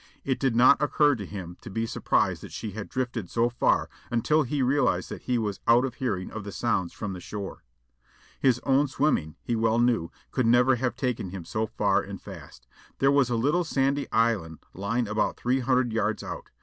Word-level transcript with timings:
It 0.23 0.39
did 0.39 0.55
not 0.55 0.81
occur 0.81 1.13
to 1.13 1.27
him 1.27 1.57
to 1.61 1.69
be 1.69 1.85
surprised 1.85 2.41
that 2.41 2.51
she 2.51 2.71
had 2.71 2.89
drifted 2.89 3.29
so 3.29 3.49
far 3.51 3.87
until 4.09 4.41
he 4.41 4.63
realized 4.63 5.09
that 5.09 5.21
he 5.21 5.37
was 5.37 5.59
out 5.67 5.85
of 5.85 5.93
hearing 5.93 6.31
of 6.31 6.43
the 6.43 6.51
sounds 6.51 6.91
from 6.91 7.13
the 7.13 7.19
shore. 7.19 7.63
His 8.39 8.57
own 8.63 8.87
swimming, 8.87 9.35
he 9.43 9.55
well 9.55 9.77
knew, 9.77 10.09
could 10.31 10.47
never 10.47 10.77
have 10.77 10.95
taken 10.95 11.29
him 11.29 11.45
so 11.45 11.67
far 11.67 12.01
and 12.01 12.19
fast. 12.19 12.65
There 12.97 13.11
was 13.11 13.29
a 13.29 13.35
little 13.35 13.63
sandy 13.63 14.11
island 14.11 14.57
lying 14.73 15.07
about 15.07 15.37
three 15.37 15.59
hundred 15.59 15.93
yards 15.93 16.23
out. 16.23 16.49